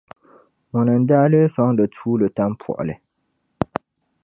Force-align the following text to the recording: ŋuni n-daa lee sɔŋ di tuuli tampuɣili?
ŋuni 0.71 0.93
n-daa 1.01 1.25
lee 1.31 1.47
sɔŋ 1.53 1.69
di 1.77 1.85
tuuli 1.95 2.27
tampuɣili? 2.35 2.95